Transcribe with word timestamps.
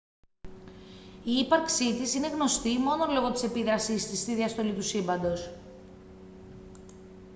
η 1.23 1.31
ύπαρξή 1.31 1.93
της 1.97 2.13
είναι 2.13 2.27
γνωστή 2.29 2.77
μόνο 2.77 3.05
λόγω 3.13 3.31
της 3.31 3.43
επίδρασής 3.43 4.07
της 4.09 4.19
στη 4.19 4.35
διαστολή 4.35 4.73
του 4.73 4.81
σύμπαντος 4.81 5.51